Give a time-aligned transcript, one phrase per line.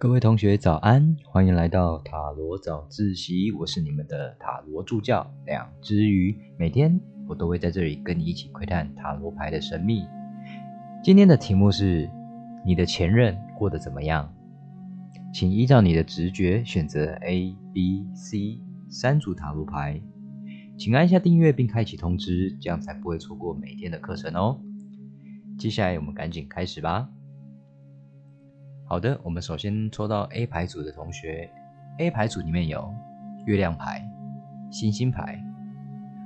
[0.00, 6.34] 各位同学早安，欢迎来到塔罗早自习，我是你们的塔罗助教两只鱼。
[6.56, 6.98] 每天
[7.28, 10.06] 我都会在这里跟你一起窥探塔罗牌的神秘。
[11.04, 12.08] 今天的题目是：
[12.64, 14.34] 你的前任过得怎么样？
[15.34, 18.58] 请依照你的直觉选择 A、B、C
[18.88, 20.00] 三组塔罗牌，
[20.78, 24.62] 请按下订阅并开启通知，这样才不会错过每天的课程哦。
[25.58, 27.10] 接下来我们赶紧开始吧。
[28.90, 31.48] 好的，我们首先抽到 A 牌组的同学
[32.00, 32.92] ，A 牌组里面有
[33.46, 34.04] 月亮牌、
[34.68, 35.40] 星星牌、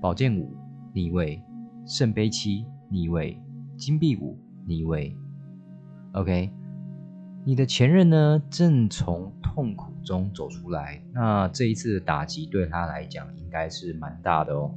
[0.00, 0.56] 宝剑五
[0.94, 1.42] 逆位、
[1.84, 3.38] 圣杯七逆位、
[3.76, 5.14] 金币五逆位。
[6.12, 6.50] OK，
[7.44, 14.74] 你的前任呢正从痛苦中走出来，那这一次的打击对他来讲应该是蛮大的哦。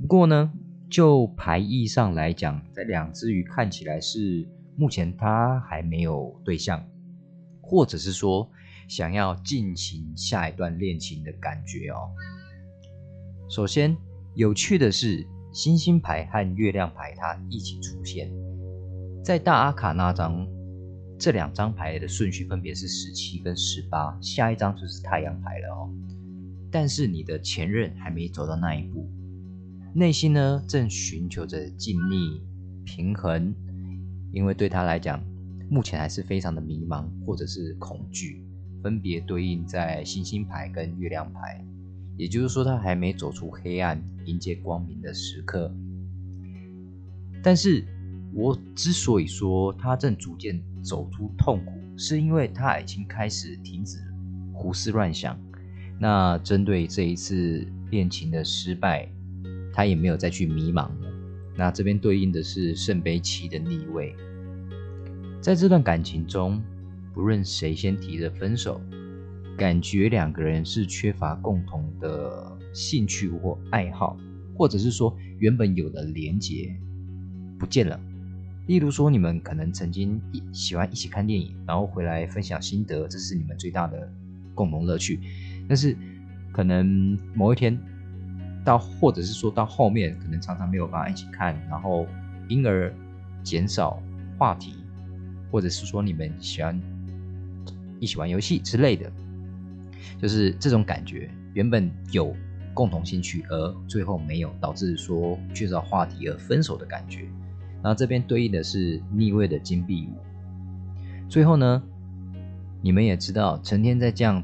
[0.00, 0.50] 不过呢，
[0.88, 4.48] 就牌意上来讲，在两只鱼看起来是。
[4.80, 6.82] 目前他还没有对象，
[7.60, 8.50] 或者是说
[8.88, 12.08] 想要进行下一段恋情的感觉哦。
[13.50, 13.94] 首先，
[14.34, 18.32] 有趣的是，星星牌和月亮牌它一起出现
[19.22, 20.48] 在大阿卡那张，
[21.18, 25.92] 这两张牌的顺序分别是十七跟十八，下一张就是太阳牌了哦。
[26.70, 29.06] 但是你的前任还没走到那一步，
[29.94, 32.40] 内心呢正寻求着静谧
[32.86, 33.54] 平衡。
[34.32, 35.22] 因为对他来讲，
[35.68, 38.44] 目前还是非常的迷茫或者是恐惧，
[38.82, 41.64] 分别对应在星星牌跟月亮牌，
[42.16, 45.72] 也就是说他还没走出黑暗，迎接光明的时刻。
[47.42, 47.84] 但是
[48.34, 53.98] 我之所以说他正逐渐走出痛苦，是因为他已经开始停止
[54.52, 55.38] 胡思乱想。
[55.98, 59.08] 那针对这一次恋情的失败，
[59.72, 61.09] 他也没有再去迷茫了。
[61.60, 64.16] 那这边对应的是圣杯七的逆位，
[65.42, 66.58] 在这段感情中，
[67.12, 68.80] 不论谁先提的分手，
[69.58, 74.16] 感觉两个人是缺乏共同的兴趣或爱好，
[74.56, 76.74] 或者是说原本有的连结
[77.58, 78.00] 不见了。
[78.66, 84.10] 例如说，你们可能曾经一喜欢一起看电影，然后回来分享心得，这是你们最大的
[84.54, 85.20] 共同乐趣。
[85.68, 85.94] 但是，
[86.54, 87.78] 可能某一天。
[88.64, 92.06] 到或者是说到后面，可能常常没有办法一起看，然后
[92.48, 92.92] 因而
[93.42, 94.02] 减少
[94.38, 94.74] 话题，
[95.50, 96.80] 或者是说你们喜欢
[97.98, 99.10] 一起玩游戏之类的，
[100.20, 102.34] 就是这种感觉，原本有
[102.74, 107.28] 共同兴趣，而最后没有，导致说缺少话题而分手的感觉。
[107.82, 111.28] 那这边对应的是逆位的金币五。
[111.28, 111.82] 最后呢，
[112.82, 114.42] 你们也知道，成天在这样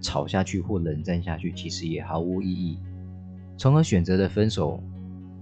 [0.00, 2.78] 吵下去或冷战下去，其实也毫无意义。
[3.58, 4.80] 从而选择的分手，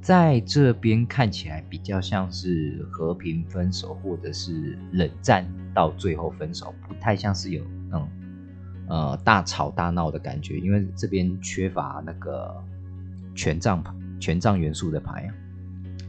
[0.01, 8.09] 在这边看起来比较像是和平分手，或者是冷战到最后分手，不太像是有那种
[8.89, 12.57] 呃大吵大闹的感觉，因为这边缺乏那个
[13.35, 15.35] 权杖牌、权杖元素的牌啊。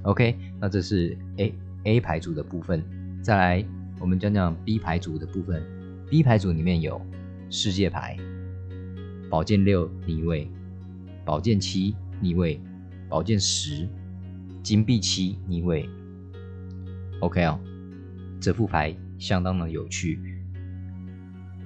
[0.03, 1.53] OK，那这是 A
[1.83, 2.81] A 牌组的部分。
[3.21, 3.65] 再来，
[3.99, 5.61] 我们讲讲 B 牌组的部分。
[6.09, 7.01] B 牌组里面有
[7.49, 8.15] 世界牌、
[9.29, 10.49] 宝剑六逆位。
[11.27, 12.57] 宝剑七逆位，
[13.09, 13.85] 宝剑十，
[14.63, 15.89] 金币七逆位。
[17.19, 17.59] OK 哦，
[18.39, 20.17] 这副牌相当的有趣，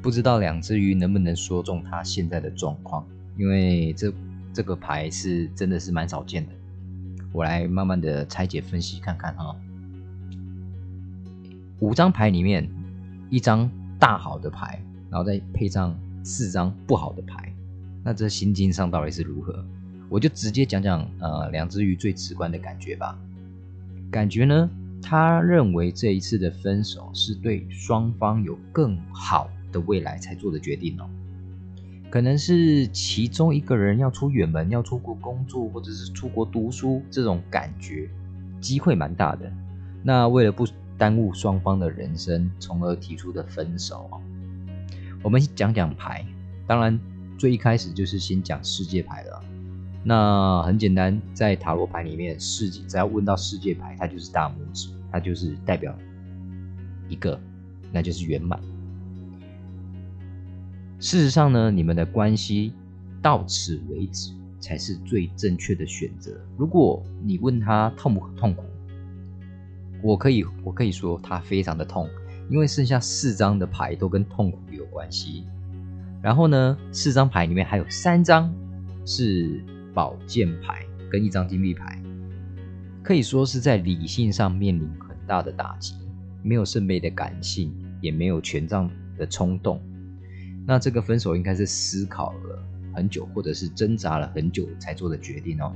[0.01, 3.05] 不知道两只鱼能不能说中他现在的状况，
[3.38, 4.11] 因为这
[4.51, 6.51] 这个牌是真的是蛮少见的。
[7.31, 9.55] 我来慢慢的拆解分析看看哈。
[11.81, 12.67] 五张牌里面，
[13.29, 17.53] 一张大好的牌，然后再配上四张不好的牌。
[18.03, 19.63] 那这心境上到底是如何？
[20.09, 23.17] 我就直接讲讲呃两只鱼最直观的感觉吧。
[24.09, 24.69] 感觉呢，
[25.01, 31.07] 他认为这一次的分手是对双方有更好的未来才做的决定哦。
[32.09, 38.09] 可能是其中一个人要出远门，要出国工作，或者是出国读书，这种感觉
[38.59, 39.50] 机会蛮大的。
[40.03, 40.67] 那为了不
[40.97, 44.19] 耽误双方的人生，从而提出的分手哦。
[45.22, 46.25] 我们讲讲牌，
[46.67, 46.99] 当然。
[47.41, 49.43] 最一开始就是先讲世界牌了，
[50.03, 55.91] 那很简单，在塔罗牌里面，世界只要问到世界牌，它就是大拇指，它就是代表
[57.09, 57.41] 一个，
[57.91, 58.61] 那就是圆满。
[60.99, 62.73] 事实上呢，你们的关系
[63.23, 66.40] 到此为止才是最正确的选择。
[66.59, 68.64] 如果你问他痛不痛苦，
[70.03, 72.08] 我可以我可以说他非常的痛，
[72.52, 75.44] 因为剩下四张的牌都跟痛苦有关系。
[76.22, 78.53] 然后呢，四张牌里面还有三张
[79.06, 79.64] 是
[79.94, 82.00] 宝剑牌跟一张金币牌，
[83.02, 85.96] 可以说是在理性上面临很大的打击，
[86.44, 89.82] 没有圣杯的感性，也没有权杖的冲动。
[90.68, 92.64] 那这个分手应该是思考了
[92.94, 95.76] 很久，或者是挣扎了很久才做的决定哦。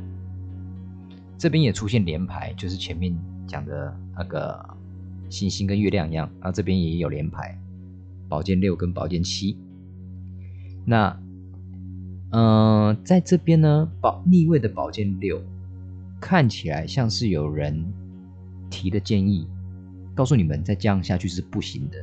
[1.39, 4.63] 这边也出现连牌，就是前面讲的那个
[5.27, 7.59] 星星跟月亮一样，然后这边也有连牌，
[8.29, 9.57] 宝剑六跟宝剑七。
[10.85, 11.19] 那，
[12.31, 15.41] 嗯，在这边呢，宝逆位的宝剑六
[16.21, 17.83] 看起来像是有人
[18.69, 19.47] 提的建议，
[20.13, 21.97] 告诉你们再这样下去是不行的。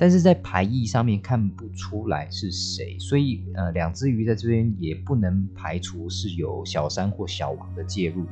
[0.00, 8.24] 但是在牌意上面看不出来是谁，所以呃，两只鱼在这边也不能排除是有小三或小王的介入。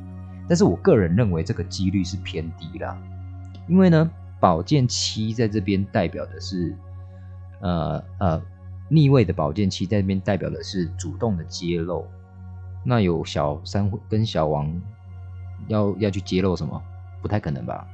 [0.47, 2.97] 但是我个人认为这个几率是偏低啦，
[3.67, 4.09] 因为呢，
[4.39, 6.73] 宝剑七在这边代表的是，
[7.59, 8.41] 呃呃，
[8.89, 12.07] 逆位的宝剑七在这边代表的是主动的揭露。
[12.83, 14.81] 那有小三跟小王
[15.67, 16.81] 要要去揭露什么？
[17.21, 17.85] 不太可能吧。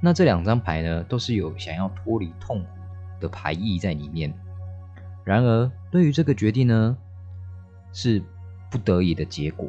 [0.00, 2.68] 那这两张牌呢，都是有想要脱离痛苦
[3.18, 4.32] 的牌意在里面。
[5.24, 6.96] 然而，对于这个决定呢，
[7.92, 8.22] 是
[8.70, 9.68] 不得已的结果。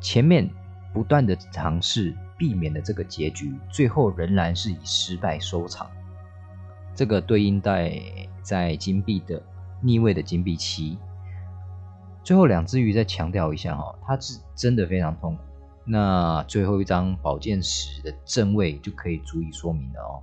[0.00, 0.50] 前面
[0.92, 5.90] 不断的尝试避免的这个结局，最后仍然是以失败收场。
[6.94, 8.02] 这个对应在
[8.42, 9.42] 在金币的
[9.80, 10.98] 逆位的金币七。
[12.22, 15.42] 最后两只鱼再强调一下哈，它是真的非常痛苦。
[15.84, 20.22] 那最后一张宝剑十的正位就可以足以说明了哦。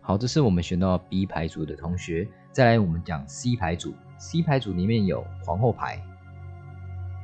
[0.00, 2.26] 好，这是我们选到 B 牌组的同学。
[2.50, 3.94] 再来，我们讲 C 牌组。
[4.18, 6.02] C 牌组里面有皇后牌、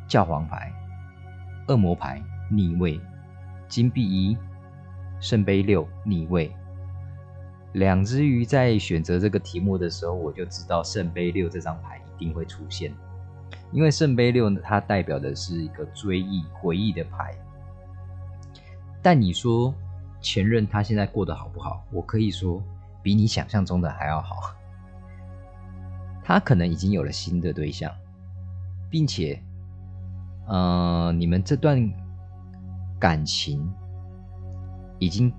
[0.06, 0.72] 教皇牌、
[1.66, 3.00] 恶魔牌逆位、
[3.68, 4.36] 金币一、
[5.20, 6.54] 圣杯六逆位。
[7.76, 12.90] 两只鱼在选择这个题目的时候，我就知道圣杯六这张牌一定会出现。
[13.70, 17.36] 因为圣杯六呢，它代表的是一个追忆、回忆的牌。
[19.02, 19.74] 但你说
[20.22, 21.84] 前任他现在过得好不好？
[21.92, 22.62] 我可以说
[23.02, 24.54] 比你想象中的还要好。
[26.24, 27.92] 他可能已经有了新的对象，
[28.88, 29.38] 并且，
[30.48, 31.92] 呃，你们这段
[32.98, 33.70] 感情
[34.98, 35.30] 已经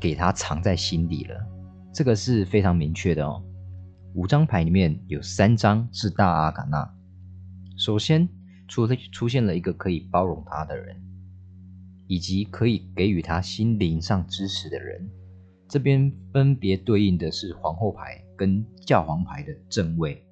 [0.00, 1.46] 给他藏在心里了。
[1.92, 3.42] 这个是非常明确的哦。
[4.14, 6.90] 五张牌里面有三张是大阿卡纳。
[7.76, 8.28] 首先，
[8.66, 10.96] 出出现了一个可以包容他的人，
[12.06, 15.08] 以及可以给予他心灵上支持的人。
[15.68, 20.22] 这边分别对应的是皇后牌跟教皇牌的正位。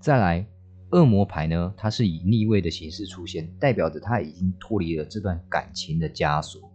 [0.00, 0.46] 再来，
[0.90, 6.72] 恶魔牌呢，它是以逆位的形式出现，代表着他已经脱离了这段感情的枷锁，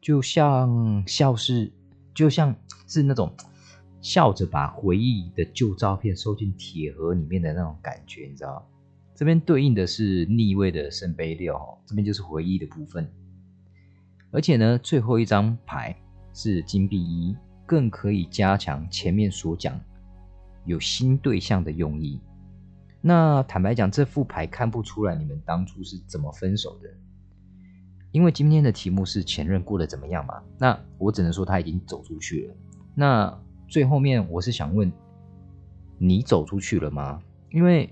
[0.00, 1.70] 就像笑是，
[2.14, 2.54] 就像
[2.86, 3.32] 是那种。
[4.00, 8.68] 笑着把回忆的旧照片收进铁盒里面的那种感觉，你知道
[9.14, 11.56] 这边对应的是逆位的圣杯六，
[11.86, 13.08] 这边就是回忆的部分。
[14.32, 15.96] 而且呢，最后一张牌
[16.34, 19.80] 是金币一，更可以加强前面所讲
[20.64, 22.18] 有新对象的用意。
[23.00, 26.90] 那坦白讲，这副牌看不出来你们当初是怎么分手的，
[28.12, 30.40] 因为今天的题目是前任过得怎么样嘛？
[30.58, 32.54] 那我只能说他已经走出去了。
[32.94, 34.92] 那最后面我是想问，
[35.98, 37.20] 你走出去了吗？
[37.50, 37.88] 因为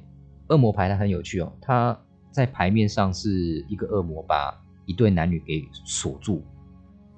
[0.49, 1.99] 恶魔牌它很有趣哦，它
[2.31, 6.43] 在牌面上是一个恶魔把一对男女给锁住，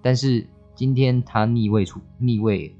[0.01, 2.75] 但是今天他逆位出逆位，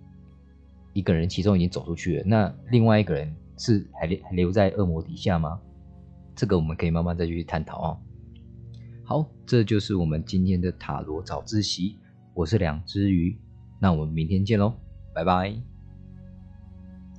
[0.93, 5.61] 一个人其中已经走出去了，那另外一个人是还留还留在恶魔底下吗？
[6.37, 7.99] 这个我们可以慢慢再继续探讨哦。
[9.05, 11.99] 好，这就是我们今天的塔罗早自习，
[12.35, 13.37] 我是两只鱼，
[13.81, 14.75] 那我们明天见喽，
[15.13, 15.72] 拜拜。